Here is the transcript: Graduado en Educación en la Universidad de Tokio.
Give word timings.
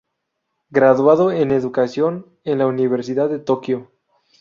Graduado 0.71 1.31
en 1.31 1.51
Educación 1.51 2.25
en 2.43 2.57
la 2.57 2.65
Universidad 2.65 3.29
de 3.29 3.37
Tokio. 3.37 3.91